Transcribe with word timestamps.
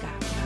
있을까? 0.00 0.39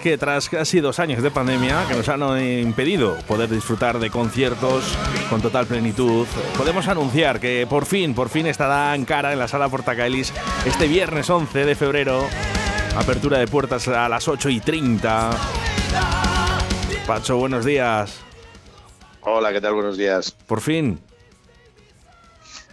Que 0.00 0.16
tras 0.16 0.48
casi 0.48 0.80
dos 0.80 0.98
años 0.98 1.22
de 1.22 1.30
pandemia 1.30 1.86
que 1.86 1.94
nos 1.94 2.08
han 2.08 2.22
impedido 2.40 3.16
poder 3.28 3.48
disfrutar 3.48 3.98
de 3.98 4.10
conciertos 4.10 4.96
con 5.28 5.42
total 5.42 5.66
plenitud, 5.66 6.26
podemos 6.56 6.88
anunciar 6.88 7.40
que 7.40 7.66
por 7.68 7.84
fin, 7.84 8.14
por 8.14 8.28
fin 8.28 8.46
estará 8.46 8.94
en 8.94 9.04
cara 9.04 9.32
en 9.32 9.38
la 9.38 9.48
sala 9.48 9.68
Portacaelis 9.68 10.32
este 10.64 10.88
viernes 10.88 11.28
11 11.28 11.64
de 11.64 11.74
febrero. 11.74 12.26
Apertura 12.96 13.38
de 13.38 13.46
puertas 13.46 13.86
a 13.88 14.08
las 14.08 14.28
8 14.28 14.48
y 14.50 14.60
30. 14.60 15.30
Pacho, 17.06 17.36
buenos 17.36 17.64
días. 17.64 18.20
Hola, 19.20 19.52
¿qué 19.52 19.60
tal? 19.60 19.74
Buenos 19.74 19.96
días. 19.96 20.32
Por 20.46 20.60
fin. 20.60 21.00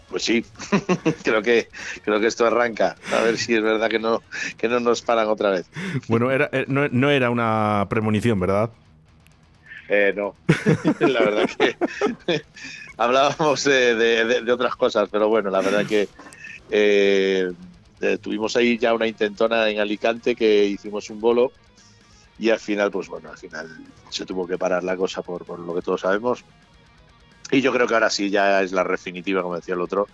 Pues 0.09 0.23
sí, 0.23 0.43
creo 1.23 1.41
que 1.41 1.69
creo 2.03 2.19
que 2.19 2.27
esto 2.27 2.45
arranca. 2.45 2.95
A 3.15 3.21
ver 3.21 3.37
si 3.37 3.53
es 3.53 3.61
verdad 3.61 3.89
que 3.89 3.99
no 3.99 4.23
que 4.57 4.67
no 4.67 4.79
nos 4.79 5.01
paran 5.01 5.27
otra 5.27 5.51
vez. 5.51 5.69
Bueno, 6.07 6.31
era, 6.31 6.49
eh, 6.51 6.65
no, 6.67 7.09
era 7.09 7.29
una 7.29 7.85
premonición, 7.89 8.39
¿verdad? 8.39 8.71
Eh, 9.87 10.13
no, 10.15 10.35
la 10.99 11.19
verdad 11.19 11.49
que 11.57 11.75
hablábamos 12.97 13.63
de, 13.63 14.51
otras 14.51 14.75
cosas, 14.75 15.09
pero 15.11 15.29
bueno, 15.29 15.49
la 15.49 15.61
verdad 15.61 15.85
que 15.85 16.07
eh, 16.69 17.51
tuvimos 18.21 18.55
ahí 18.55 18.77
ya 18.77 18.93
una 18.93 19.07
intentona 19.07 19.67
en 19.69 19.79
Alicante 19.79 20.35
que 20.35 20.65
hicimos 20.65 21.09
un 21.09 21.19
bolo 21.19 21.51
y 22.37 22.51
al 22.51 22.59
final, 22.59 22.91
pues 22.91 23.07
bueno, 23.07 23.29
al 23.31 23.37
final 23.37 23.67
se 24.09 24.25
tuvo 24.25 24.47
que 24.47 24.57
parar 24.57 24.83
la 24.83 24.95
cosa 24.95 25.21
por, 25.23 25.43
por 25.43 25.59
lo 25.59 25.73
que 25.73 25.81
todos 25.81 26.01
sabemos, 26.01 26.45
y 27.51 27.61
yo 27.61 27.71
creo 27.71 27.87
que 27.87 27.93
ahora 27.93 28.09
sí 28.09 28.29
ya 28.29 28.61
es 28.61 28.71
la 28.71 28.83
definitiva, 28.83 29.41
como 29.41 29.55
decía 29.55 29.73
el 29.75 29.81
otro. 29.81 30.07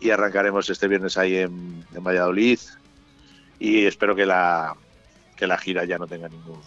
Y 0.00 0.10
arrancaremos 0.10 0.68
este 0.70 0.86
viernes 0.86 1.16
ahí 1.16 1.36
en, 1.36 1.84
Valladolid. 1.92 2.58
Y 3.58 3.86
espero 3.86 4.14
que 4.14 4.26
la, 4.26 4.74
que 5.36 5.46
la 5.46 5.58
gira 5.58 5.84
ya 5.84 5.98
no 5.98 6.06
tenga 6.06 6.28
ningún, 6.28 6.60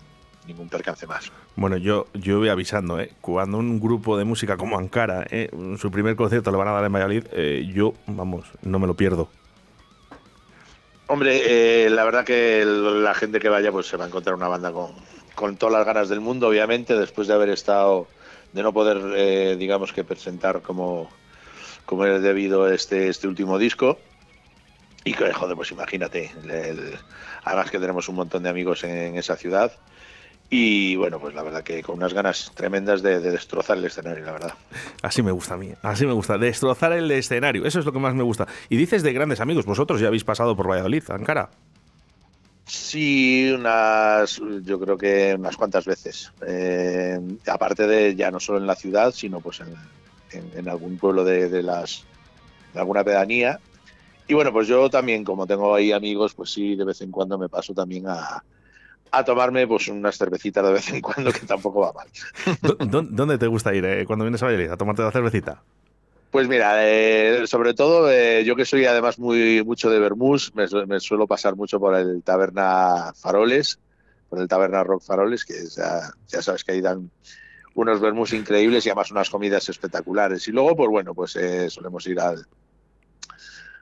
ningún 0.48 0.70
percance 0.70 1.08
más. 1.08 1.32
Bueno, 1.56 1.78
yo, 1.78 2.08
yo 2.14 2.40
voy 2.40 2.50
avisando, 2.50 3.00
¿eh? 3.00 3.14
cuando 3.22 3.58
un 3.58 3.80
grupo 3.80 4.18
de 4.18 4.26
música 4.26 4.58
como 4.58 4.78
Ankara, 4.78 5.26
¿eh? 5.30 5.50
su 5.78 5.92
primer 5.92 6.16
concierto 6.16 6.52
lo 6.52 6.58
van 6.58 6.68
a 6.70 6.72
dar 6.72 6.84
en 6.84 6.92
Valladolid, 6.92 7.26
eh, 7.32 7.70
yo, 7.74 7.94
vamos, 8.08 8.46
no 8.64 8.80
me 8.80 8.88
lo 8.88 8.96
pierdo. 8.96 9.30
Hombre, 11.08 11.90
la 11.90 12.06
verdad 12.06 12.24
que 12.24 12.64
la 12.66 13.14
gente 13.14 13.40
que 13.40 13.50
vaya 13.50 13.70
pues 13.72 13.88
se 13.88 13.98
va 13.98 14.06
a 14.06 14.08
encontrar 14.08 14.34
una 14.34 14.48
banda 14.48 14.72
con, 14.72 14.92
con 15.36 15.58
todas 15.58 15.74
las 15.74 15.86
ganas 15.86 16.08
del 16.08 16.22
mundo, 16.22 16.48
obviamente, 16.48 16.98
después 16.98 17.28
de 17.28 17.34
haber 17.34 17.50
estado 17.50 18.08
de 18.54 18.64
no 18.64 18.74
poder, 18.74 19.02
eh, 19.16 19.56
digamos 19.58 19.94
que 19.94 20.04
presentar 20.04 20.62
como, 20.62 21.10
como 21.86 22.06
es 22.06 22.22
debido 22.22 22.70
este, 22.70 23.08
este 23.08 23.28
último 23.28 23.58
disco. 23.58 23.98
Y 25.04 25.14
que, 25.14 25.34
joder, 25.34 25.56
pues 25.56 25.72
imagínate, 25.72 26.32
además 27.44 27.72
que 27.72 27.80
tenemos 27.80 28.08
un 28.08 28.16
montón 28.16 28.44
de 28.44 28.50
amigos 28.50 28.84
en, 28.84 29.18
esa 29.18 29.36
ciudad. 29.36 29.72
Y 30.48 30.96
bueno, 30.98 31.20
pues 31.20 31.34
la 31.34 31.44
verdad 31.44 31.64
que 31.64 31.82
con 31.82 31.96
unas 31.96 32.14
ganas 32.14 32.52
tremendas 32.54 33.02
de, 33.02 33.20
destrozar 33.20 33.78
el 33.78 33.86
escenario, 33.86 34.24
la 34.26 34.34
verdad. 34.34 34.54
Así 35.02 35.24
me 35.24 35.32
gusta 35.32 35.56
a 35.56 35.58
mí, 35.58 35.74
así 35.82 36.06
me 36.06 36.14
gusta, 36.14 36.38
destrozar 36.38 36.92
el 36.92 37.10
escenario, 37.10 37.66
eso 37.66 37.80
es 37.80 37.86
lo 37.86 37.94
que 37.94 38.00
más 38.00 38.14
me 38.14 38.24
gusta. 38.24 38.48
Y 38.70 38.76
dices 38.76 39.02
de 39.02 39.14
grandes 39.14 39.40
amigos, 39.40 39.66
vosotros 39.66 40.02
ya 40.02 40.08
habéis 40.08 40.26
pasado 40.26 40.56
por 40.56 40.70
Valladolid, 40.70 41.04
Ankara. 41.10 41.50
Sí, 42.72 43.52
unas, 43.54 44.42
yo 44.64 44.80
creo 44.80 44.98
que 44.98 45.36
unas 45.38 45.58
cuantas 45.58 45.84
veces. 45.84 46.32
Eh, 46.48 47.20
aparte 47.48 47.86
de 47.86 48.16
ya 48.16 48.32
no 48.32 48.40
solo 48.40 48.60
en 48.60 48.66
la 48.66 48.78
ciudad, 48.78 49.12
sino 49.12 49.42
pues 49.42 49.62
en, 50.32 50.70
algún 50.70 50.98
pueblo 50.98 51.26
de, 51.26 51.62
las 51.64 52.06
de 52.74 52.80
alguna 52.80 53.04
pedanía. 53.04 53.60
Y 54.26 54.36
bueno, 54.36 54.54
pues 54.54 54.70
yo 54.70 54.90
también, 54.90 55.26
como 55.26 55.46
tengo 55.46 55.76
ahí 55.76 55.92
amigos, 55.92 56.34
pues 56.34 56.54
sí, 56.54 56.78
de 56.78 56.86
vez 56.86 57.02
en 57.02 57.12
cuando 57.12 57.38
me 57.38 57.50
paso 57.50 57.74
también 57.74 58.08
a, 58.08 58.42
a 59.12 59.26
tomarme 59.26 59.68
pues 59.68 59.90
unas 59.90 60.18
cervecitas 60.18 60.64
de 60.66 60.72
vez 60.72 60.94
en 60.94 61.02
cuando, 61.02 61.34
que 61.34 61.46
tampoco 61.46 61.82
va 61.82 61.92
mal. 61.92 62.08
¿Dónde 62.90 63.38
te 63.38 63.48
gusta 63.48 63.76
ir 63.76 63.84
eh, 63.84 64.06
cuando 64.06 64.24
vienes 64.24 64.42
a 64.44 64.46
Valladolid 64.46 64.72
a 64.72 64.78
tomarte 64.78 65.02
la 65.02 65.12
cervecita? 65.12 65.62
Pues 66.32 66.48
mira, 66.48 66.88
eh, 66.88 67.46
sobre 67.46 67.74
todo 67.74 68.10
eh, 68.10 68.46
yo 68.46 68.56
que 68.56 68.64
soy 68.64 68.86
además 68.86 69.20
muy 69.20 69.64
mucho 69.66 69.90
de 69.90 70.00
Bermús, 70.00 70.54
me, 70.56 71.00
suelo 71.02 71.28
pasar 71.28 71.58
mucho 71.58 71.78
por 71.78 71.94
el 71.94 72.24
Taberna 72.24 73.12
Faroles, 73.14 73.80
por 74.30 74.40
el 74.40 74.48
Taberna 74.48 74.82
Rock 74.82 75.04
Faroles, 75.04 75.44
que 75.44 75.56
ya, 75.68 76.42
sabes 76.42 76.64
que 76.64 76.72
ahí 76.72 76.80
dan 76.80 77.12
unos 77.76 78.00
Bermús 78.00 78.32
increíbles 78.32 78.86
y 78.86 78.90
además 78.90 79.12
unas 79.12 79.30
comidas 79.30 79.68
espectaculares. 79.68 80.48
Y 80.48 80.52
luego, 80.52 80.74
pues 80.74 80.90
bueno, 80.90 81.14
pues 81.14 81.36
eh, 81.36 81.70
solemos 81.70 82.08
ir 82.08 82.22
al, 82.22 82.46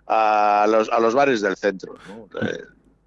a, 0.08 0.66
los, 0.68 0.90
a 0.90 1.00
los 1.00 1.14
bares 1.14 1.42
del 1.42 1.56
centro. 1.56 1.98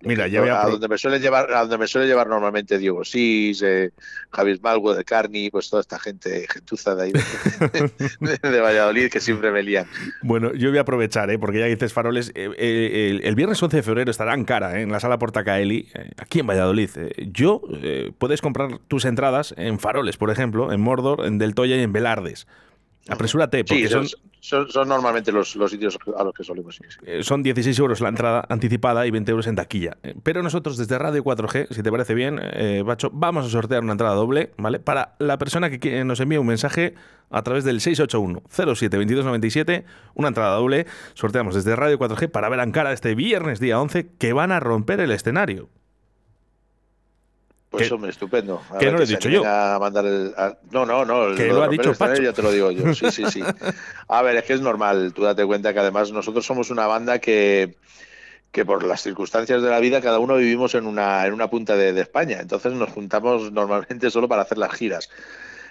Mira, 0.04 0.26
ya 0.26 0.40
voy 0.40 0.50
a, 0.50 0.64
donde 0.64 0.88
me 0.88 0.98
suele 0.98 1.20
llevar, 1.20 1.52
a 1.52 1.60
donde 1.60 1.78
me 1.78 1.86
suele 1.86 2.06
llevar 2.06 2.26
normalmente 2.26 2.78
Diego 2.78 3.04
Sis, 3.04 3.62
eh, 3.62 3.92
Javier 4.30 4.60
Malgo 4.60 4.94
de 4.94 5.04
Carni, 5.04 5.50
pues 5.50 5.70
toda 5.70 5.80
esta 5.80 5.98
gente 5.98 6.46
gentuza 6.48 6.94
de 6.94 7.04
ahí 7.04 7.12
de, 8.42 8.60
Valladolid 8.60 9.10
que 9.10 9.20
siempre 9.20 9.52
me 9.52 9.62
lían. 9.62 9.86
Bueno, 10.22 10.52
yo 10.54 10.70
voy 10.70 10.78
a 10.78 10.82
aprovechar, 10.82 11.30
¿eh? 11.30 11.38
porque 11.38 11.60
ya 11.60 11.66
dices 11.66 11.92
faroles. 11.92 12.32
Eh, 12.34 13.20
el, 13.22 13.34
viernes 13.34 13.62
11 13.62 13.76
de 13.76 13.82
febrero 13.82 14.10
estará 14.10 14.34
en 14.34 14.44
cara, 14.44 14.80
en 14.80 14.90
la 14.90 15.00
sala 15.00 15.18
Portacaeli, 15.18 15.88
aquí 16.16 16.40
en 16.40 16.46
Valladolid. 16.46 16.90
yo 17.32 17.62
puedes 18.18 18.40
comprar 18.40 18.78
tus 18.88 19.04
entradas 19.04 19.54
en 19.56 19.78
faroles, 19.78 20.16
por 20.16 20.30
ejemplo, 20.30 20.72
en 20.72 20.80
Mordor, 20.80 21.24
en 21.26 21.38
Del 21.38 21.54
Toya 21.54 21.76
y 21.76 21.80
en 21.80 21.92
Velardes. 21.92 22.46
Apresúrate, 23.08 23.64
porque 23.64 23.88
son, 23.88 24.06
son, 24.42 24.88
normalmente 24.88 25.30
los, 25.30 25.52
sitios 25.52 25.96
a 26.16 26.24
los 26.24 26.34
que 26.34 26.42
solemos 26.42 26.78
ir. 26.80 26.88
Eh, 27.06 27.22
son 27.22 27.44
16 27.44 27.78
euros 27.78 28.00
la 28.00 28.08
entrada 28.08 28.44
anticipada 28.48 29.06
y 29.06 29.10
20 29.12 29.30
euros 29.30 29.46
en 29.46 29.54
taquilla. 29.54 29.96
Eh, 30.02 30.16
pero 30.20 30.42
nosotros 30.42 30.76
desde 30.76 30.98
Radio 30.98 31.22
4G, 31.22 31.68
si 31.70 31.82
te 31.82 31.90
parece 31.92 32.14
bien, 32.14 32.40
eh, 32.42 32.82
Bacho, 32.84 33.10
vamos 33.12 33.46
a 33.46 33.48
sortear 33.48 33.84
una 33.84 33.92
entrada 33.92 34.14
doble, 34.14 34.52
¿vale? 34.58 34.80
Para 34.80 35.14
la 35.20 35.38
persona 35.38 35.70
que 35.70 36.04
nos 36.04 36.18
envíe 36.18 36.38
un 36.38 36.46
mensaje 36.48 36.94
a 37.30 37.42
través 37.42 37.62
del 37.62 37.80
681 37.80 38.42
07 38.50 38.96
2297, 38.96 39.84
una 40.14 40.28
entrada 40.28 40.56
doble, 40.56 40.86
sorteamos 41.14 41.54
desde 41.54 41.76
Radio 41.76 41.98
4G 41.98 42.28
para 42.28 42.48
ver 42.48 42.58
Ankara 42.58 42.92
este 42.92 43.14
viernes 43.14 43.60
día 43.60 43.80
11 43.80 44.10
que 44.18 44.32
van 44.32 44.50
a 44.50 44.58
romper 44.58 44.98
el 44.98 45.12
escenario. 45.12 45.68
Pues 47.72 47.90
hombre, 47.90 48.10
estupendo. 48.10 48.62
que 48.78 48.86
no 48.90 48.98
lo 48.98 49.02
he 49.02 49.06
dicho 49.06 49.28
yo. 49.28 49.42
A 49.46 49.78
mandar 49.78 50.04
el, 50.04 50.34
no, 50.70 50.84
no, 50.84 51.04
no. 51.04 51.34
Que 51.34 51.48
lo, 51.48 51.62
ha 51.62 51.68
dicho 51.68 51.94
Pacho. 51.94 52.22
Ya 52.22 52.32
te 52.32 52.42
lo 52.42 52.52
digo 52.52 52.70
yo. 52.70 52.94
Sí, 52.94 53.10
sí, 53.10 53.24
sí. 53.30 53.42
A 54.08 54.22
ver, 54.22 54.36
es 54.36 54.44
que 54.44 54.52
es 54.52 54.60
normal. 54.60 55.12
Tú 55.14 55.22
date 55.22 55.44
cuenta 55.46 55.72
que 55.72 55.80
además 55.80 56.12
nosotros 56.12 56.44
somos 56.44 56.70
una 56.70 56.86
banda 56.86 57.18
que 57.18 57.76
que 58.52 58.66
por 58.66 58.84
las 58.84 59.00
circunstancias 59.00 59.62
de 59.62 59.70
la 59.70 59.80
vida 59.80 60.02
cada 60.02 60.18
uno 60.18 60.36
vivimos 60.36 60.74
en 60.74 60.86
una, 60.86 61.26
en 61.26 61.32
una 61.32 61.48
punta 61.48 61.74
de, 61.74 61.94
de 61.94 62.02
España. 62.02 62.38
Entonces 62.40 62.74
nos 62.74 62.90
juntamos 62.90 63.50
normalmente 63.50 64.10
solo 64.10 64.28
para 64.28 64.42
hacer 64.42 64.58
las 64.58 64.74
giras. 64.74 65.08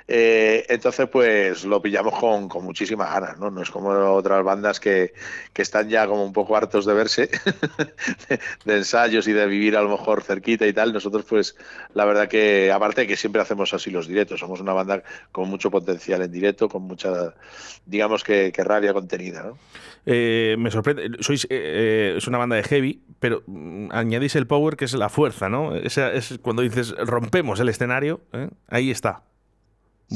Eh, 0.07 0.65
entonces, 0.69 1.07
pues 1.09 1.63
lo 1.63 1.81
pillamos 1.81 2.17
con, 2.19 2.49
con 2.49 2.63
muchísimas 2.63 3.11
ganas, 3.11 3.39
¿no? 3.39 3.49
No 3.51 3.61
es 3.61 3.69
como 3.69 3.89
otras 3.89 4.43
bandas 4.43 4.79
que, 4.79 5.13
están 5.55 5.89
ya 5.89 6.07
como 6.07 6.23
un 6.23 6.33
poco 6.33 6.55
hartos 6.57 6.85
de 6.85 6.93
verse, 6.93 7.29
de, 8.65 8.77
ensayos 8.77 9.27
y 9.27 9.33
de 9.33 9.45
vivir 9.45 9.77
a 9.77 9.81
lo 9.81 9.89
mejor 9.89 10.23
cerquita 10.23 10.65
y 10.65 10.73
tal. 10.73 10.91
Nosotros, 10.91 11.25
pues, 11.29 11.55
la 11.93 12.05
verdad 12.05 12.27
que, 12.27 12.71
aparte 12.71 13.05
que 13.05 13.15
siempre 13.15 13.41
hacemos 13.41 13.73
así 13.73 13.91
los 13.91 14.07
directos, 14.07 14.39
somos 14.39 14.59
una 14.59 14.73
banda 14.73 15.03
con 15.31 15.49
mucho 15.49 15.69
potencial 15.69 16.21
en 16.23 16.31
directo, 16.31 16.67
con 16.67 16.83
mucha, 16.83 17.35
digamos 17.85 18.23
que, 18.23 18.51
rabia 18.61 18.93
contenida, 18.93 19.43
¿no? 19.43 19.57
Eh, 20.05 20.55
me 20.57 20.71
sorprende, 20.71 21.11
sois 21.19 21.45
eh, 21.49 22.15
es 22.17 22.27
una 22.27 22.39
banda 22.39 22.55
de 22.55 22.63
heavy, 22.63 23.03
pero 23.19 23.43
mm, 23.45 23.89
añadís 23.91 24.35
el 24.35 24.47
power 24.47 24.75
que 24.75 24.85
es 24.85 24.93
la 24.93 25.09
fuerza, 25.09 25.47
¿no? 25.47 25.75
Esa 25.75 26.11
es 26.11 26.39
cuando 26.41 26.63
dices 26.63 26.95
rompemos 26.97 27.59
el 27.59 27.69
escenario, 27.69 28.21
ahí 28.67 28.89
está 28.89 29.23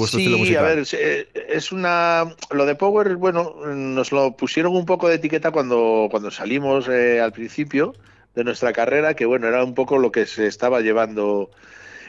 sí, 0.03 0.56
a 0.56 0.62
ver, 0.62 0.86
eh, 0.94 1.27
es 1.50 1.71
una. 1.71 2.36
Lo 2.51 2.65
de 2.65 2.75
Power, 2.75 3.15
bueno, 3.15 3.56
nos 3.65 4.12
lo 4.12 4.36
pusieron 4.36 4.75
un 4.75 4.86
poco 4.86 5.07
de 5.07 5.15
etiqueta 5.15 5.51
cuando, 5.51 6.07
cuando 6.12 6.31
salimos 6.31 6.88
eh, 6.89 7.21
al 7.21 7.31
principio 7.31 7.94
de 8.36 8.44
nuestra 8.44 8.74
carrera, 8.74 9.13
que 9.13 9.25
bueno, 9.25 9.47
era 9.47 9.63
un 9.63 9.74
poco 9.74 9.97
lo 9.97 10.12
que 10.12 10.25
se 10.25 10.47
estaba 10.47 10.81
llevando 10.81 11.50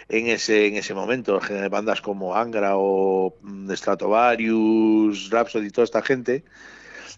en 0.08 0.26
ese, 0.26 0.66
en 0.66 0.76
ese 0.76 0.94
momento. 0.94 1.40
Bandas 1.70 2.00
como 2.00 2.34
Angra 2.34 2.72
o 2.74 3.36
mm, 3.42 3.70
Stratovarius, 3.72 5.30
Rhapsody, 5.30 5.70
toda 5.70 5.84
esta 5.84 6.02
gente 6.02 6.42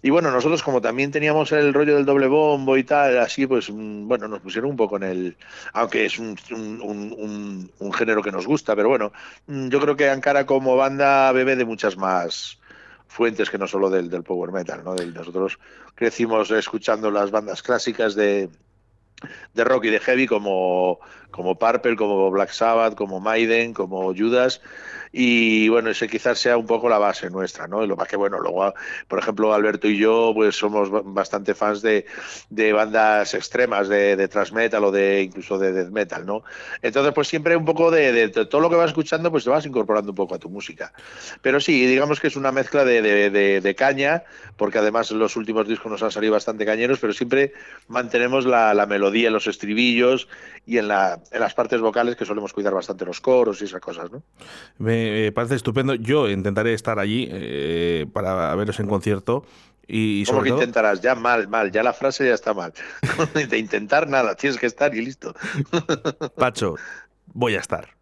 y 0.01 0.11
bueno, 0.11 0.31
nosotros 0.31 0.63
como 0.63 0.81
también 0.81 1.11
teníamos 1.11 1.51
el 1.53 1.75
rollo 1.75 1.97
del 1.97 2.05
doble 2.05 2.29
bombo 2.29 2.77
y 2.77 2.85
tal, 2.85 3.19
así 3.19 3.47
pues, 3.47 3.71
mm, 3.71 4.07
bueno, 4.07 4.29
nos 4.29 4.41
pusieron 4.41 4.71
un 4.71 4.77
poco 4.77 4.97
en 4.97 5.03
el, 5.03 5.37
aunque 5.73 6.05
es 6.05 6.19
un, 6.19 6.37
un, 6.51 7.68
género 7.99 8.23
que 8.23 8.33
nos 8.33 8.47
gusta, 8.47 8.75
pero 8.75 8.89
bueno, 8.89 9.13
mm, 9.47 9.69
yo 9.69 9.81
creo 9.81 9.97
que 9.97 10.09
Ankara 10.09 10.47
como 10.47 10.77
banda 10.77 11.31
bebe 11.33 11.57
de 11.57 11.65
muchas 11.65 11.97
más 11.97 12.59
fuentes 13.09 13.51
que 13.51 13.59
no 13.59 13.67
solo 13.67 13.91
del, 13.91 14.09
del 14.09 14.23
power 14.23 14.53
metal, 14.53 14.83
¿no? 14.85 14.95
nosotros 14.95 15.59
crecimos 15.95 16.51
escuchando 16.51 17.11
las 17.11 17.31
bandas 17.31 17.63
clásicas 17.63 18.15
de, 18.15 18.49
de 19.55 19.65
rock 19.65 19.85
y 19.85 19.91
de 19.91 20.01
heavy 20.01 20.27
como, 20.27 21.01
como 21.31 21.59
Purple, 21.59 21.97
como 21.97 22.31
Black 22.31 22.51
Sabbath, 22.51 22.95
como 22.95 23.21
Maiden, 23.21 23.75
como 23.75 24.15
Judas 24.15 24.61
y 25.13 25.69
bueno, 25.69 25.91
ese 25.91 26.09
quizás 26.09 26.39
sea 26.39 26.57
un 26.57 26.67
poco 26.67 26.89
la 26.89 26.99
base 26.99 27.31
nuestra, 27.31 27.67
¿no? 27.67 27.87
Lo 27.87 27.97
más 27.97 28.09
que 28.09 28.17
bueno, 28.17 28.39
luego, 28.39 28.75
por 29.07 29.19
ejemplo, 29.19 29.55
Alberto 29.55 29.89
y 29.89 29.97
yo, 29.97 30.33
pues 30.35 30.57
somos 30.57 30.91
bastante 31.13 31.55
fans 31.55 31.83
de, 31.83 32.07
de 32.51 32.73
bandas 32.73 33.35
extremas, 33.35 33.89
de, 33.89 34.17
de 34.17 34.29
thrash 34.29 34.53
metal 34.53 34.85
o 34.85 34.91
de 34.91 35.23
incluso 35.23 35.59
de 35.59 35.73
death 35.73 35.91
metal, 35.91 36.27
¿no? 36.27 36.43
Entonces, 36.83 37.13
pues 37.15 37.29
siempre 37.29 37.57
un 37.57 37.65
poco 37.65 37.91
de, 37.91 38.13
de, 38.13 38.29
todo 38.29 38.61
lo 38.61 38.71
que 38.71 38.77
vas 38.77 38.89
escuchando, 38.89 39.31
pues 39.31 39.45
te 39.45 39.51
vas 39.51 39.65
incorporando 39.67 40.13
un 40.13 40.17
poco 40.17 40.35
a 40.35 40.39
tu 40.39 40.51
música. 40.51 40.93
Pero 41.43 41.61
sí, 41.61 41.87
digamos 41.87 42.21
que 42.21 42.27
es 42.29 42.37
una 42.37 42.53
mezcla 42.53 42.85
de, 42.85 43.01
de 43.31 43.75
caña, 43.75 44.25
porque 44.57 44.79
además 44.79 45.11
los 45.11 45.37
últimos 45.37 45.67
discos 45.67 45.91
nos 45.91 46.03
han 46.03 46.11
salido 46.11 46.35
bastante 46.35 46.67
cañeros, 46.67 46.99
pero 46.99 47.13
siempre 47.13 47.53
mantenemos 47.87 48.45
la, 48.45 48.75
la 48.75 48.87
melodía 48.87 49.08
en 49.15 49.33
los 49.33 49.47
estribillos 49.47 50.29
y 50.67 50.79
en, 50.79 50.89
la, 50.89 51.21
en 51.31 51.41
las 51.41 51.55
partes 51.55 51.81
vocales 51.81 52.17
que 52.17 52.25
solemos 52.25 52.53
cuidar 52.53 52.75
bastante 52.75 53.05
los 53.05 53.21
coros 53.21 53.61
y 53.61 53.65
esas 53.65 53.81
cosas, 53.81 54.11
¿no? 54.11 54.23
Me 54.79 55.33
parece 55.33 55.55
estupendo. 55.55 55.95
Yo 55.95 56.29
intentaré 56.29 56.75
estar 56.75 56.99
allí 56.99 57.29
eh, 57.31 58.07
para 58.13 58.55
veros 58.55 58.79
en 58.81 58.87
concierto. 58.87 59.45
Y 59.87 60.25
¿Cómo 60.27 60.43
que 60.43 60.51
intentarás? 60.51 61.01
Ya 61.01 61.15
mal, 61.15 61.49
mal, 61.49 61.73
ya 61.73 61.83
la 61.83 61.95
frase 61.95 62.27
ya 62.27 62.35
está 62.35 62.53
mal. 62.53 62.75
de 63.49 63.59
intentar 63.59 64.07
nada, 64.09 64.35
tienes 64.35 64.59
que 64.59 64.67
estar 64.67 64.95
y 64.95 65.03
listo. 65.03 65.35
Pacho, 66.37 66.75
voy 67.27 67.55
a 67.55 67.61
estar. 67.61 67.99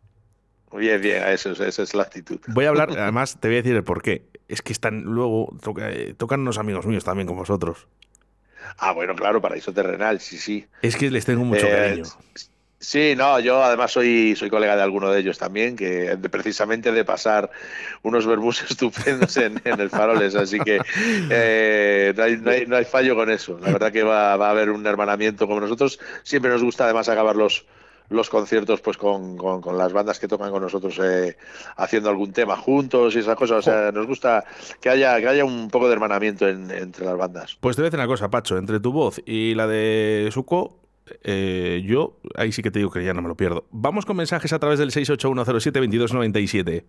Bien, 0.77 1.01
bien, 1.01 1.23
eso, 1.29 1.53
esa 1.53 1.83
es 1.83 1.95
la 1.95 2.03
actitud. 2.03 2.39
Voy 2.49 2.65
a 2.65 2.71
hablar, 2.71 2.91
además 2.99 3.39
te 3.41 3.49
voy 3.49 3.57
a 3.57 3.63
decir 3.63 3.77
el 3.77 3.85
por 3.85 4.03
qué. 4.03 4.27
Es 4.49 4.63
que 4.63 4.73
están 4.73 5.03
luego, 5.03 5.57
eh, 5.81 6.15
tocan 6.17 6.41
unos 6.41 6.59
amigos 6.59 6.87
míos 6.87 7.05
también 7.05 7.27
con 7.27 7.37
vosotros. 7.37 7.87
Ah, 8.79 8.93
bueno, 8.93 9.15
claro, 9.15 9.41
Paraíso 9.41 9.73
Terrenal, 9.73 10.21
sí, 10.21 10.39
sí. 10.39 10.67
Es 10.83 10.97
que 10.97 11.11
les 11.11 11.25
tengo 11.25 11.45
mucho 11.45 11.67
eh, 11.67 11.71
cariño. 11.71 12.05
Sí, 12.79 13.15
no, 13.17 13.41
yo 13.41 13.65
además 13.65 13.91
soy, 13.91 14.37
soy 14.37 14.51
colega 14.51 14.77
de 14.77 14.83
alguno 14.83 15.11
de 15.11 15.19
ellos 15.21 15.39
también, 15.39 15.77
que 15.77 16.17
precisamente 16.31 16.93
de 16.93 17.05
pasar 17.05 17.51
unos 18.03 18.27
verbús 18.27 18.63
estupendos 18.71 19.37
en, 19.39 19.61
el 19.65 19.91
Faroles, 19.91 20.35
así 20.35 20.61
que 20.61 20.81
eh, 21.31 22.13
no, 22.69 22.77
hay, 22.77 22.85
fallo 22.85 23.17
con 23.17 23.31
eso. 23.31 23.59
La 23.61 23.73
verdad 23.73 23.91
que 23.91 24.03
va, 24.03 24.35
a 24.35 24.51
haber 24.51 24.71
un 24.71 24.87
hermanamiento 24.87 25.47
como 25.47 25.61
nosotros. 25.61 25.99
Siempre 26.23 26.51
nos 26.51 26.63
gusta 26.63 26.85
además 26.85 27.09
acabar 27.09 27.35
los, 27.35 27.65
los 28.09 28.31
conciertos 28.31 28.81
pues 28.81 28.97
con, 28.97 29.37
con, 29.37 29.79
las 29.79 29.93
bandas 29.93 30.19
que 30.19 30.29
tocan 30.29 30.51
con 30.51 30.63
nosotros 30.63 30.99
eh, 31.03 31.37
haciendo 31.77 32.11
algún 32.11 32.33
tema 32.33 32.57
juntos 32.57 33.15
y 33.15 33.19
esas 33.19 33.37
cosas. 33.37 33.59
O 33.59 33.63
sea, 33.63 33.93
nos 33.93 34.07
gusta 34.07 34.45
que 34.81 34.89
haya, 34.89 35.19
que 35.21 35.29
haya 35.29 35.45
un 35.45 35.69
poco 35.69 35.89
de 35.89 35.95
hermanamiento 35.95 36.49
entre 36.49 37.05
las 37.05 37.17
bandas. 37.17 37.57
Pues 37.61 37.77
te 37.77 37.83
voy 37.83 37.87
a 37.87 37.91
decir 37.91 38.01
una 38.01 38.09
cosa, 38.09 38.31
Pacho, 38.31 38.57
entre 38.59 38.81
tu 38.81 38.93
voz 38.93 39.21
y 39.25 39.55
la 39.55 39.67
de 39.67 40.29
Suco, 40.33 40.81
eh, 41.23 41.83
yo 41.87 42.19
ahí 42.35 42.53
sí 42.53 42.63
que 42.63 42.71
te 42.71 42.79
digo 42.79 42.91
que 42.91 43.05
ya 43.05 43.15
no 43.15 43.23
me 43.23 43.29
lo 43.29 43.37
pierdo. 43.37 43.67
Vamos 43.71 44.07
con 44.07 44.17
mensajes 44.17 44.53
a 44.53 44.59
través 44.59 44.79
del 44.79 44.91
681072297. 44.91 46.85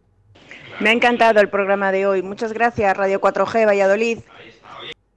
Me 0.80 0.90
ha 0.90 0.94
encantado 0.94 1.40
el 1.40 1.50
programa 1.50 1.92
de 1.92 2.06
hoy. 2.06 2.22
Muchas 2.22 2.54
gracias, 2.54 2.96
Radio 2.96 3.20
4G 3.20 3.66
Valladolid. 3.66 4.20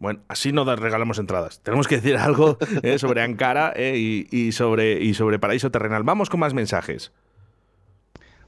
Bueno, 0.01 0.21
así 0.29 0.51
no 0.51 0.65
regalamos 0.65 1.19
entradas. 1.19 1.61
Tenemos 1.61 1.87
que 1.87 1.97
decir 1.97 2.17
algo 2.17 2.57
eh, 2.83 2.99
sobre 2.99 3.23
Ankara 3.23 3.73
eh, 3.77 3.97
y, 3.97 4.53
sobre, 4.53 5.01
y 5.01 5.13
sobre 5.13 5.39
Paraíso 5.39 5.71
Terrenal. 5.71 6.03
Vamos 6.03 6.31
con 6.31 6.41
más 6.41 6.55
mensajes. 6.55 7.13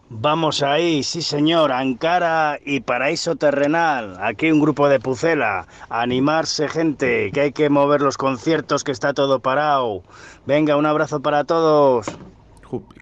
Vamos 0.08 0.62
ahí, 0.62 1.02
sí 1.02 1.20
señor, 1.22 1.72
Ankara 1.72 2.58
y 2.64 2.80
Paraíso 2.80 3.36
Terrenal. 3.36 4.16
Aquí 4.20 4.50
un 4.50 4.60
grupo 4.60 4.88
de 4.88 4.98
Pucela. 4.98 5.66
Animarse, 5.90 6.68
gente, 6.68 7.30
que 7.32 7.40
hay 7.42 7.52
que 7.52 7.68
mover 7.68 8.00
los 8.00 8.16
conciertos, 8.16 8.82
que 8.82 8.92
está 8.92 9.12
todo 9.12 9.40
parado. 9.40 10.02
Venga, 10.46 10.76
un 10.76 10.86
abrazo 10.86 11.20
para 11.20 11.44
todos. 11.44 12.06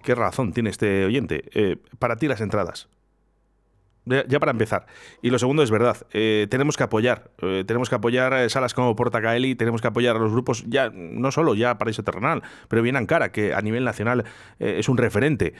qué 0.03 0.13
razón 0.13 0.51
tiene 0.51 0.69
este 0.69 1.05
oyente. 1.05 1.43
Eh, 1.53 1.77
para 1.99 2.17
ti 2.17 2.27
las 2.27 2.41
entradas. 2.41 2.89
Ya, 4.05 4.39
para 4.39 4.51
empezar. 4.51 4.87
Y 5.21 5.29
lo 5.29 5.37
segundo 5.37 5.61
es 5.61 5.69
verdad, 5.69 5.95
eh, 6.11 6.47
tenemos 6.49 6.75
que 6.75 6.83
apoyar, 6.83 7.29
eh, 7.39 7.63
tenemos 7.67 7.87
que 7.87 7.95
apoyar 7.95 8.49
salas 8.49 8.73
como 8.73 8.95
Portacaeli, 8.95 9.53
tenemos 9.53 9.79
que 9.79 9.89
apoyar 9.89 10.15
a 10.15 10.19
los 10.19 10.31
grupos, 10.31 10.63
ya 10.67 10.89
no 10.91 11.31
solo 11.31 11.53
ya 11.53 11.77
Paraíso 11.77 12.01
Terrenal, 12.01 12.41
pero 12.67 12.81
bien 12.81 12.95
Ankara, 12.95 13.31
que 13.31 13.53
a 13.53 13.61
nivel 13.61 13.85
nacional 13.85 14.25
es 14.57 14.89
un 14.89 14.97
referente 14.97 15.53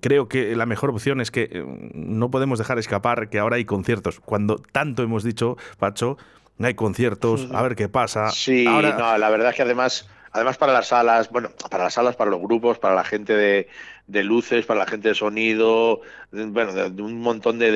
creo 0.00 0.28
que 0.28 0.56
la 0.56 0.66
mejor 0.66 0.90
opción 0.90 1.20
es 1.20 1.30
que 1.30 1.48
eh, 1.50 1.64
no 1.94 2.30
podemos 2.30 2.58
dejar 2.58 2.78
escapar 2.78 3.28
que 3.28 3.38
ahora 3.38 3.56
hay 3.56 3.64
conciertos. 3.64 4.20
Cuando 4.20 4.56
tanto 4.56 5.02
hemos 5.02 5.22
dicho, 5.22 5.56
Pacho, 5.78 6.16
no 6.56 6.66
hay 6.66 6.74
conciertos, 6.74 7.48
a 7.52 7.62
ver 7.62 7.76
qué 7.76 7.88
pasa. 7.88 8.30
Sí, 8.30 8.64
no, 8.64 8.82
la 8.82 9.30
verdad 9.30 9.50
es 9.50 9.56
que 9.56 9.62
además, 9.62 10.08
además 10.38 10.56
para 10.56 10.72
las 10.72 10.88
salas, 10.88 11.30
bueno, 11.30 11.50
para 11.70 11.84
las 11.84 11.94
salas, 11.94 12.16
para 12.16 12.30
los 12.30 12.40
grupos, 12.40 12.78
para 12.78 12.94
la 12.94 13.04
gente 13.04 13.34
de, 13.34 13.68
de 14.06 14.24
luces, 14.24 14.66
para 14.66 14.80
la 14.80 14.86
gente 14.86 15.08
de 15.08 15.14
sonido, 15.14 16.00
bueno, 16.30 16.72
de, 16.72 17.02
un 17.02 17.20
montón 17.20 17.58
de, 17.58 17.70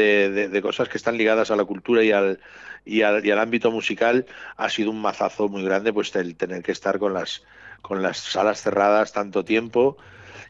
de, 0.49 0.63
cosas 0.63 0.89
que 0.89 0.97
están 0.97 1.19
ligadas 1.19 1.51
a 1.51 1.57
la 1.57 1.65
cultura 1.65 2.03
y 2.03 2.13
al, 2.13 2.41
y 2.85 3.03
al, 3.03 3.25
y 3.25 3.31
al 3.31 3.39
ámbito 3.39 3.71
musical, 3.71 4.27
ha 4.57 4.69
sido 4.71 4.91
un 4.91 5.03
mazazo 5.03 5.49
muy 5.49 5.63
grande, 5.65 5.93
pues 5.93 6.15
el 6.17 6.37
tener 6.37 6.63
que 6.63 6.73
estar 6.73 6.99
con 6.99 7.15
las 7.15 7.43
con 7.83 8.01
las 8.01 8.19
salas 8.19 8.63
cerradas 8.63 9.13
tanto 9.13 9.45
tiempo. 9.45 9.97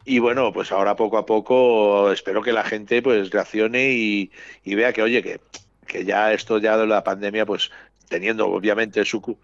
Y 0.04 0.19
bueno, 0.19 0.52
pues 0.52 0.71
ahora 0.71 0.97
poco 0.97 1.16
a 1.16 1.26
poco 1.26 2.12
espero 2.12 2.42
que 2.42 2.52
la 2.52 2.64
gente 2.64 3.02
pues 3.02 3.31
reaccione 3.31 3.92
y, 3.92 4.31
y 4.64 4.75
vea 4.75 4.92
que, 4.92 5.02
oye, 5.02 5.23
que, 5.23 5.40
que 5.87 6.04
ya 6.04 6.33
esto 6.33 6.59
ya 6.59 6.76
de 6.76 6.87
la 6.87 7.02
pandemia, 7.04 7.47
pues 7.47 7.71
teniendo 8.09 8.47
obviamente 8.49 9.04
su, 9.04 9.38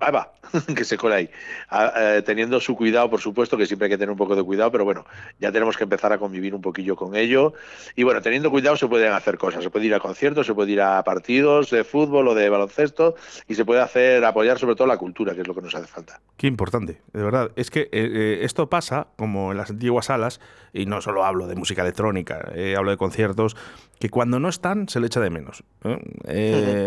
Ahí 0.00 0.12
va, 0.12 0.32
que 0.76 0.84
se 0.84 0.96
cola 0.96 1.16
ahí. 1.16 1.30
Ah, 1.68 1.92
eh, 1.96 2.22
teniendo 2.24 2.60
su 2.60 2.76
cuidado, 2.76 3.08
por 3.10 3.20
supuesto, 3.20 3.56
que 3.56 3.66
siempre 3.66 3.86
hay 3.86 3.90
que 3.90 3.98
tener 3.98 4.10
un 4.10 4.16
poco 4.16 4.36
de 4.36 4.42
cuidado, 4.42 4.70
pero 4.70 4.84
bueno, 4.84 5.04
ya 5.38 5.52
tenemos 5.52 5.76
que 5.76 5.84
empezar 5.84 6.12
a 6.12 6.18
convivir 6.18 6.54
un 6.54 6.60
poquillo 6.60 6.96
con 6.96 7.16
ello. 7.16 7.54
Y 7.96 8.02
bueno, 8.02 8.20
teniendo 8.20 8.50
cuidado 8.50 8.76
se 8.76 8.86
pueden 8.86 9.12
hacer 9.12 9.38
cosas. 9.38 9.62
Se 9.62 9.70
puede 9.70 9.86
ir 9.86 9.94
a 9.94 10.00
conciertos, 10.00 10.46
se 10.46 10.54
puede 10.54 10.72
ir 10.72 10.80
a 10.80 11.02
partidos 11.04 11.70
de 11.70 11.84
fútbol 11.84 12.28
o 12.28 12.34
de 12.34 12.48
baloncesto 12.48 13.14
y 13.48 13.54
se 13.54 13.64
puede 13.64 13.80
hacer, 13.80 14.24
apoyar 14.24 14.58
sobre 14.58 14.74
todo 14.74 14.86
la 14.86 14.98
cultura, 14.98 15.34
que 15.34 15.42
es 15.42 15.48
lo 15.48 15.54
que 15.54 15.62
nos 15.62 15.74
hace 15.74 15.86
falta. 15.86 16.20
Qué 16.36 16.46
importante, 16.46 17.00
de 17.12 17.22
verdad. 17.22 17.50
Es 17.56 17.70
que 17.70 17.82
eh, 17.82 17.88
eh, 17.92 18.38
esto 18.42 18.68
pasa, 18.68 19.08
como 19.16 19.52
en 19.52 19.58
las 19.58 19.70
antiguas 19.70 20.06
salas, 20.06 20.40
y 20.72 20.86
no 20.86 21.00
solo 21.00 21.24
hablo 21.24 21.46
de 21.46 21.56
música 21.56 21.82
electrónica, 21.82 22.52
hablo 22.76 22.92
de 22.92 22.96
conciertos, 22.96 23.56
que 23.98 24.08
cuando 24.08 24.38
no 24.38 24.48
están 24.48 24.88
se 24.88 25.00
le 25.00 25.06
echa 25.06 25.20
de 25.20 25.30
menos. 25.30 25.64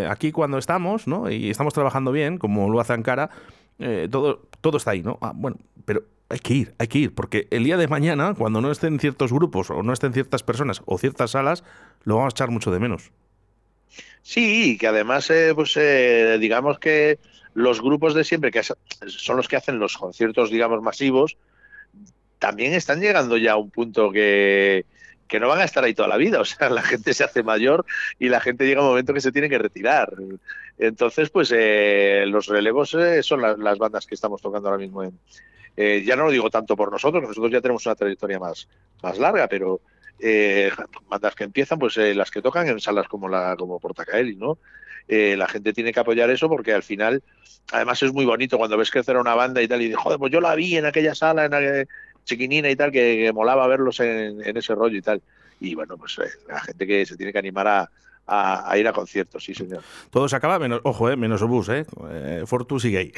aquí 0.08 0.32
cuando 0.32 0.56
estamos, 0.56 1.06
¿no? 1.06 1.30
Y 1.30 1.50
estamos 1.50 1.74
trabajando 1.74 2.10
bien, 2.10 2.38
como 2.38 2.70
lo 2.70 2.80
hace 2.84 2.92
Ankara, 2.92 3.30
eh, 3.78 4.08
todo, 4.10 4.48
todo 4.60 4.76
está 4.76 4.92
ahí, 4.92 5.02
¿no? 5.02 5.18
Ah, 5.20 5.32
bueno, 5.34 5.58
pero 5.84 6.04
hay 6.28 6.38
que 6.38 6.54
ir, 6.54 6.74
hay 6.78 6.88
que 6.88 6.98
ir, 6.98 7.14
porque 7.14 7.48
el 7.50 7.64
día 7.64 7.76
de 7.76 7.88
mañana, 7.88 8.34
cuando 8.34 8.60
no 8.60 8.70
estén 8.70 8.98
ciertos 8.98 9.32
grupos 9.32 9.70
o 9.70 9.82
no 9.82 9.92
estén 9.92 10.12
ciertas 10.12 10.42
personas 10.42 10.82
o 10.86 10.98
ciertas 10.98 11.32
salas, 11.32 11.64
lo 12.04 12.16
vamos 12.16 12.32
a 12.32 12.36
echar 12.36 12.50
mucho 12.50 12.70
de 12.70 12.80
menos. 12.80 13.10
Sí, 14.22 14.78
que 14.78 14.86
además, 14.86 15.30
eh, 15.30 15.52
pues 15.54 15.76
eh, 15.76 16.38
digamos 16.40 16.78
que 16.78 17.18
los 17.52 17.80
grupos 17.80 18.14
de 18.14 18.24
siempre, 18.24 18.50
que 18.50 18.62
son 18.62 19.36
los 19.36 19.48
que 19.48 19.56
hacen 19.56 19.78
los 19.78 19.96
conciertos, 19.96 20.50
digamos, 20.50 20.82
masivos, 20.82 21.36
también 22.38 22.72
están 22.72 23.00
llegando 23.00 23.36
ya 23.36 23.52
a 23.52 23.56
un 23.56 23.70
punto 23.70 24.10
que, 24.10 24.86
que 25.28 25.40
no 25.40 25.48
van 25.48 25.60
a 25.60 25.64
estar 25.64 25.84
ahí 25.84 25.94
toda 25.94 26.08
la 26.08 26.16
vida. 26.16 26.40
O 26.40 26.44
sea, 26.44 26.68
la 26.70 26.82
gente 26.82 27.14
se 27.14 27.24
hace 27.24 27.42
mayor 27.42 27.84
y 28.18 28.28
la 28.28 28.40
gente 28.40 28.66
llega 28.66 28.80
a 28.80 28.84
un 28.84 28.90
momento 28.90 29.14
que 29.14 29.20
se 29.20 29.32
tiene 29.32 29.48
que 29.48 29.58
retirar. 29.58 30.12
Entonces, 30.78 31.30
pues 31.30 31.52
eh, 31.54 32.24
los 32.26 32.46
relevos 32.46 32.94
eh, 32.94 33.22
son 33.22 33.42
las, 33.42 33.78
bandas 33.78 34.06
que 34.06 34.14
estamos 34.14 34.42
tocando 34.42 34.68
ahora 34.68 34.78
mismo. 34.78 35.02
En, 35.02 35.18
eh, 35.76 36.02
ya 36.04 36.16
no 36.16 36.24
lo 36.24 36.30
digo 36.30 36.50
tanto 36.50 36.76
por 36.76 36.90
nosotros, 36.90 37.22
nosotros 37.22 37.52
ya 37.52 37.60
tenemos 37.60 37.84
una 37.86 37.94
trayectoria 37.94 38.38
más, 38.38 38.68
más 39.02 39.18
larga, 39.18 39.48
pero 39.48 39.80
bandas 41.08 41.34
que 41.34 41.44
empiezan, 41.44 41.78
pues 41.78 41.96
las 41.96 42.30
que 42.30 42.40
tocan 42.40 42.68
en 42.68 42.80
salas 42.80 43.08
como 43.08 43.28
la 43.28 43.56
como 43.56 43.80
Portacaeli, 43.80 44.36
¿no? 44.36 44.58
la 45.08 45.46
gente 45.48 45.72
tiene 45.74 45.92
que 45.92 46.00
apoyar 46.00 46.30
eso 46.30 46.48
porque 46.48 46.72
al 46.72 46.84
final, 46.84 47.22
además 47.72 48.02
es 48.02 48.12
muy 48.12 48.24
bonito 48.24 48.56
cuando 48.56 48.78
ves 48.78 48.90
crecer 48.90 49.16
a 49.16 49.20
una 49.20 49.34
banda 49.34 49.60
y 49.60 49.68
tal, 49.68 49.82
y 49.82 49.86
dices, 49.86 50.00
joder, 50.00 50.18
pues 50.18 50.32
yo 50.32 50.40
la 50.40 50.54
vi 50.54 50.76
en 50.76 50.86
aquella 50.86 51.14
sala, 51.14 51.44
en 51.46 51.88
chiquinina 52.24 52.70
y 52.70 52.76
tal, 52.76 52.90
que, 52.90 53.30
molaba 53.34 53.66
verlos 53.66 54.00
en, 54.00 54.40
ese 54.56 54.74
rollo 54.74 54.96
y 54.96 55.02
tal. 55.02 55.20
Y 55.60 55.74
bueno, 55.74 55.98
pues 55.98 56.16
la 56.48 56.60
gente 56.60 56.86
que 56.86 57.04
se 57.04 57.16
tiene 57.16 57.32
que 57.32 57.38
animar 57.38 57.66
a, 57.66 57.90
a, 58.26 58.76
ir 58.78 58.88
a 58.88 58.92
conciertos, 58.92 59.44
sí, 59.44 59.54
señor. 59.54 59.82
Todo 60.10 60.28
se 60.28 60.36
acaba, 60.36 60.58
menos, 60.58 60.80
ojo, 60.84 61.10
eh, 61.10 61.16
menos 61.16 61.42
Obús, 61.42 61.68
¿eh? 61.68 61.84
eh 62.10 62.42
Fortus 62.46 62.84
y 62.84 62.92
Gay. 62.92 63.12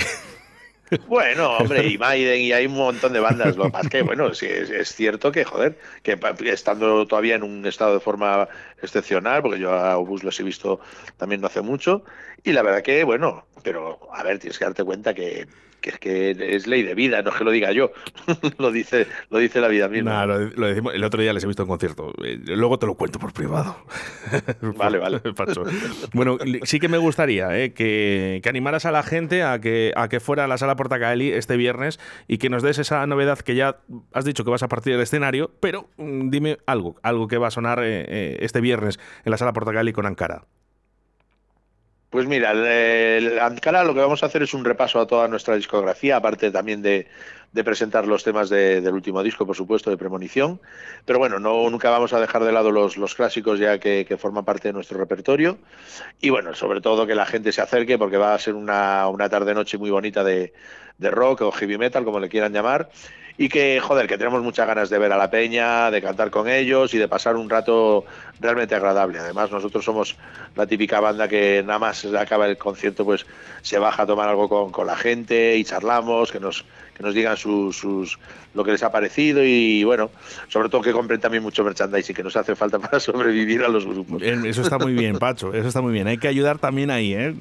Bueno, 1.09 1.57
hombre, 1.57 1.85
y 1.89 1.99
Maiden, 1.99 2.41
y 2.41 2.53
hay 2.53 2.67
un 2.67 2.75
montón 2.75 3.13
de 3.13 3.21
bandas. 3.21 3.57
Lo 3.57 3.65
que 3.65 3.71
pasa 3.71 3.85
es 3.87 3.91
que, 3.91 4.03
bueno, 4.03 4.33
sí, 4.35 4.47
es, 4.47 4.95
cierto 4.95 5.33
que, 5.33 5.45
joder, 5.45 5.77
que 6.03 6.17
estando 6.45 7.07
todavía 7.07 7.35
en 7.35 7.43
un 7.43 7.67
estado 7.67 7.95
de 7.95 8.01
forma 8.01 8.49
excepcional, 8.81 9.43
porque 9.43 9.59
yo 9.59 9.73
a 9.73 9.99
Obus 9.99 10.23
los 10.23 10.39
he 10.39 10.45
visto 10.45 10.81
también 11.17 11.41
no 11.41 11.49
hace 11.49 11.61
mucho, 11.61 12.05
y 12.45 12.53
la 12.53 12.63
verdad 12.63 12.83
que, 12.83 13.03
bueno, 13.03 13.47
pero 13.65 13.99
a 14.13 14.23
ver, 14.23 14.39
tienes 14.39 14.59
que 14.59 14.65
darte 14.65 14.85
cuenta 14.85 15.13
que 15.13 15.49
que 15.87 15.91
es 15.91 15.99
que 15.99 16.57
es 16.57 16.67
ley 16.67 16.83
de 16.83 16.95
vida, 16.95 17.23
no 17.23 17.31
es 17.31 17.37
que 17.37 17.45
lo 17.45 17.51
diga 17.51 17.71
yo, 17.73 17.93
lo 18.59 18.73
dice 18.73 19.07
lo 19.31 19.39
dice 19.39 19.61
la 19.61 19.69
vida 19.69 19.89
misma. 19.89 20.27
lo, 20.27 20.67
decimos, 20.67 20.95
el 20.95 21.05
otro 21.05 21.23
día 21.23 21.33
les 21.33 21.45
he 21.45 21.47
visto 21.47 21.63
en 21.63 21.69
concierto, 21.69 22.13
eh, 22.25 22.39
luego 22.45 22.79
te 22.79 22.87
lo 22.87 22.95
cuento 22.95 23.19
por 23.19 23.33
privado. 23.33 23.77
vale, 24.77 24.99
vale. 24.99 25.21
bueno, 26.13 26.39
sí 26.65 26.81
que 26.81 26.89
me 26.89 26.99
gustaría 26.99 27.57
eh, 27.57 27.73
que, 27.73 28.41
que, 28.43 28.49
animaras 28.49 28.85
a 28.85 28.91
la 28.91 29.03
gente 29.03 29.43
a 29.43 29.61
que, 29.61 29.93
a 29.95 30.09
que 30.09 30.19
fuera 30.19 30.45
a 30.45 30.49
la 30.49 30.59
sala 30.59 30.77
Portacaeli 30.77 31.31
este 31.31 31.57
viernes 31.57 32.01
y 32.27 32.39
que 32.39 32.51
nos 32.51 32.63
des 32.63 32.79
esa 32.79 33.07
novedad 33.07 33.39
que 33.39 33.55
ya 33.55 33.77
has 34.13 34.25
dicho 34.25 34.45
que 34.45 34.51
vas 34.51 34.63
a 34.63 34.69
partir 34.69 34.93
del 34.95 35.03
escenario, 35.03 35.53
pero 35.61 35.89
mm, 35.99 36.31
dime 36.31 36.59
algo, 36.67 36.97
algo 37.03 37.29
que 37.29 37.39
va 37.39 37.49
a 37.49 37.53
sonar 37.53 37.81
eh, 37.83 38.39
este 38.41 38.61
viernes 38.61 38.99
en 39.25 39.31
la 39.31 39.37
sala 39.37 39.53
Portacaeli 39.53 39.93
con 39.93 40.07
Ankara. 40.07 40.43
Pues 42.17 42.27
mira, 42.27 42.53
el, 42.53 43.39
Ankara 43.39 43.85
lo 43.85 43.93
que 43.93 44.01
vamos 44.01 44.23
a 44.23 44.27
hacer 44.27 44.43
es 44.43 44.55
un 44.55 44.65
repaso 44.65 44.99
a 44.99 45.07
toda 45.07 45.29
nuestra 45.29 45.55
discografía, 45.55 46.17
aparte 46.17 46.51
también 46.51 46.81
de, 46.81 47.09
presentar 47.63 48.07
los 48.07 48.25
temas 48.25 48.49
del 48.49 48.89
último 48.95 49.23
disco, 49.23 49.45
por 49.45 49.55
supuesto, 49.55 49.91
de 49.91 49.99
Premonición. 49.99 50.59
Pero 51.05 51.19
bueno, 51.19 51.39
no 51.39 51.69
nunca 51.69 51.91
vamos 51.91 52.15
a 52.15 52.19
dejar 52.19 52.43
de 52.45 52.53
lado 52.53 52.71
los, 52.71 53.15
clásicos 53.15 53.59
ya 53.59 53.79
que, 53.79 54.17
forman 54.19 54.47
parte 54.47 54.69
de 54.69 54.73
nuestro 54.73 54.99
repertorio. 54.99 55.59
Y 56.19 56.31
bueno, 56.31 56.55
sobre 56.55 56.81
todo 56.81 57.07
que 57.07 57.15
la 57.15 57.27
gente 57.27 57.53
se 57.53 57.61
acerque 57.61 57.99
porque 57.99 58.17
va 58.17 58.33
a 58.33 58.39
ser 58.39 58.55
una, 58.55 59.29
tarde-noche 59.29 59.77
muy 59.77 59.91
bonita 59.91 60.25
de, 60.25 60.55
de 60.97 61.11
rock 61.11 61.43
o 61.43 61.53
heavy 61.53 61.77
metal, 61.77 62.07
como 62.07 62.19
le 62.19 62.31
quieran 62.31 62.55
llamar 62.55 62.89
y 63.39 63.49
que, 63.49 63.81
joder, 63.81 64.07
que 64.07 64.17
tenemos 64.17 64.43
muchas 64.43 64.67
ganas 64.67 64.89
de 64.89 64.99
ver 64.99 65.13
a 65.13 65.19
la 65.19 65.31
peña, 65.31 65.91
de 65.91 66.01
cantar 66.01 66.31
con 66.31 66.49
ellos 66.49 66.95
y 66.95 66.99
de 66.99 67.07
pasar 67.07 67.37
un 67.37 67.51
rato 67.51 68.05
realmente 68.41 68.75
agradable. 68.75 69.19
Además, 69.19 69.51
nosotros 69.51 69.85
somos 69.85 70.17
la 70.55 70.67
típica 70.67 71.01
banda 71.01 71.29
que 71.29 71.63
nada 71.65 71.79
más 71.79 72.05
acaba 72.07 72.47
el 72.47 72.57
concierto, 72.57 73.05
pues 73.05 73.27
se 73.63 73.79
baja 73.79 74.05
a 74.05 74.07
tomar 74.07 74.29
algo 74.29 74.49
con, 74.49 74.73
con 74.73 74.87
la 74.87 74.97
gente 74.97 75.57
y 75.57 75.65
charlamos, 75.65 76.33
que 76.33 76.41
nos, 76.41 76.65
que 76.97 77.03
nos 77.03 77.15
digan 77.15 77.37
sus, 77.37 77.77
sus, 77.77 78.19
lo 78.55 78.65
que 78.65 78.73
les 78.73 78.83
ha 78.83 78.91
parecido 78.91 79.45
y 79.45 79.85
bueno, 79.85 80.11
sobre 80.49 80.71
todo 80.71 80.81
que 80.81 80.93
compren 80.93 81.21
también 81.21 81.43
mucho 81.43 81.63
merchandising 81.63 82.17
que 82.17 82.23
nos 82.23 82.37
hace 82.37 82.57
falta 82.57 82.79
para 82.81 82.99
sobrevivir 83.01 83.63
a 83.63 83.69
los 83.69 83.85
grupos. 83.85 84.23
Eso 84.23 84.63
está 84.63 84.79
muy 84.79 84.95
bien, 84.95 85.19
Pacho, 85.19 85.53
eso 85.53 85.69
está 85.69 85.83
muy 85.83 85.93
bien. 85.93 86.07
Hay 86.07 86.17
que 86.17 86.29
ayudar 86.29 86.59
también 86.59 86.91
ahí, 86.91 87.13
¿eh? 87.13 87.35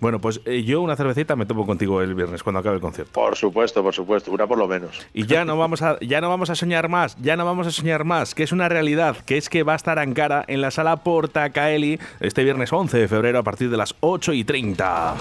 Bueno, 0.00 0.20
pues 0.20 0.40
eh, 0.44 0.64
yo 0.64 0.82
una 0.82 0.96
cervecita 0.96 1.36
me 1.36 1.46
tomo 1.46 1.64
contigo 1.64 2.02
el 2.02 2.14
viernes 2.14 2.42
cuando 2.42 2.60
acabe 2.60 2.76
el 2.76 2.82
concierto. 2.82 3.12
Por 3.12 3.36
supuesto, 3.36 3.82
por 3.82 3.94
supuesto, 3.94 4.30
una 4.32 4.46
por 4.46 4.58
lo 4.58 4.68
menos. 4.68 5.06
Y 5.14 5.26
ya 5.26 5.44
no 5.44 5.56
vamos 5.56 5.82
a, 5.82 5.98
ya 6.00 6.20
no 6.20 6.28
vamos 6.28 6.50
a 6.50 6.54
soñar 6.54 6.88
más, 6.88 7.16
ya 7.22 7.36
no 7.36 7.44
vamos 7.44 7.66
a 7.66 7.70
soñar 7.70 8.04
más, 8.04 8.34
que 8.34 8.42
es 8.42 8.52
una 8.52 8.68
realidad, 8.68 9.16
que 9.24 9.38
es 9.38 9.48
que 9.48 9.62
va 9.62 9.72
a 9.74 9.76
estar 9.76 9.98
Ankara 9.98 10.44
en 10.46 10.60
la 10.60 10.70
sala 10.70 10.96
Porta 10.98 11.50
Caeli 11.50 11.98
este 12.20 12.44
viernes 12.44 12.72
11 12.72 12.98
de 12.98 13.08
febrero 13.08 13.38
a 13.38 13.42
partir 13.42 13.70
de 13.70 13.76
las 13.76 13.94
8 14.00 14.32
y 14.34 14.44
30. 14.44 15.14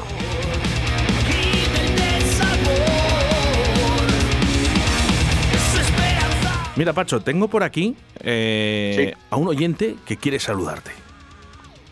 Mira, 6.75 6.91
Pacho, 6.91 7.21
tengo 7.21 7.47
por 7.47 7.61
aquí 7.61 7.95
eh, 8.19 9.13
a 9.29 9.37
un 9.37 9.47
oyente 9.47 9.95
que 10.05 10.17
quiere 10.17 10.39
saludarte. 10.39 10.91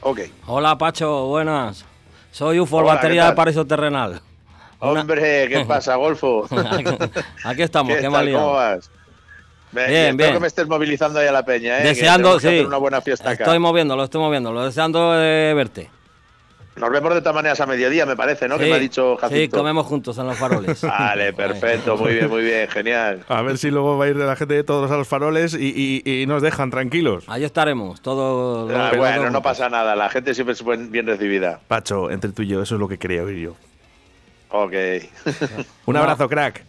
Ok. 0.01 0.21
Hola, 0.47 0.75
Pacho, 0.77 1.27
buenas. 1.27 1.85
Soy 2.31 2.59
UFO, 2.59 2.83
batería 2.83 3.27
de 3.27 3.33
paraíso 3.33 3.65
terrenal. 3.65 4.21
Hombre, 4.79 5.47
¿qué 5.49 5.65
pasa, 5.67 5.95
Golfo? 5.95 6.47
aquí, 7.43 7.61
estamos, 7.61 7.95
qué, 7.97 8.09
mal 8.09 8.31
¿Cómo 8.31 8.53
vas? 8.53 8.89
bien, 9.71 10.17
bien. 10.17 10.33
que 10.33 10.39
me 10.39 10.47
estés 10.47 10.67
movilizando 10.67 11.19
ahí 11.19 11.27
a 11.27 11.31
la 11.31 11.43
peña, 11.43 11.79
¿eh? 11.79 11.83
Deseando, 11.83 12.39
sí. 12.39 12.59
una 12.61 12.77
buena 12.77 13.01
fiesta 13.01 13.29
acá. 13.29 13.43
Estoy 13.43 13.59
moviéndolo, 13.59 14.03
estoy 14.03 14.21
moviéndolo, 14.21 14.65
deseando 14.65 15.13
eh, 15.21 15.53
verte. 15.53 15.89
Nos 16.75 16.89
vemos 16.89 17.13
de 17.13 17.19
todas 17.19 17.35
maneras 17.35 17.59
a 17.59 17.65
mediodía, 17.65 18.05
me 18.05 18.15
parece, 18.15 18.47
¿no? 18.47 18.57
que 18.57 18.65
me 18.65 18.73
ha 18.73 18.79
dicho 18.79 19.17
Jacinto. 19.17 19.41
Sí, 19.41 19.49
comemos 19.49 19.85
juntos 19.85 20.17
en 20.17 20.27
los 20.27 20.37
faroles. 20.37 20.81
vale, 20.83 21.33
perfecto, 21.33 21.97
muy 21.97 22.13
bien, 22.13 22.29
muy 22.29 22.43
bien, 22.43 22.67
genial. 22.69 23.25
A 23.27 23.41
ver 23.41 23.57
si 23.57 23.69
luego 23.69 23.97
va 23.97 24.05
a 24.05 24.07
ir 24.07 24.15
la 24.15 24.35
gente 24.37 24.53
de 24.53 24.63
todos 24.63 24.89
a 24.89 24.95
los 24.95 25.07
faroles 25.07 25.53
y, 25.53 26.25
nos 26.27 26.41
dejan 26.41 26.69
tranquilos. 26.69 27.25
Ahí 27.27 27.43
estaremos, 27.43 28.01
todo. 28.01 28.69
Ah, 28.73 28.93
bueno, 28.95 29.29
no 29.31 29.41
pasa 29.41 29.67
nada, 29.67 29.95
la 29.95 30.09
gente 30.09 30.33
siempre 30.33 30.53
es 30.53 30.91
bien 30.91 31.05
recibida. 31.05 31.59
Pacho, 31.67 32.09
entre 32.09 32.31
tú 32.31 32.43
y 32.43 32.47
yo, 32.47 32.61
eso 32.61 32.75
es 32.75 32.79
lo 32.79 32.87
que 32.87 32.97
quería 32.97 33.23
oír 33.23 33.37
yo. 33.37 33.55
Ok. 34.49 34.73
un 35.85 35.97
abrazo, 35.97 36.29
crack. 36.29 36.63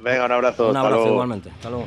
Venga, 0.00 0.26
un 0.26 0.32
abrazo. 0.32 0.70
Un 0.70 0.76
abrazo 0.76 1.08
igualmente. 1.08 1.50
Hasta 1.50 1.70
luego. 1.70 1.86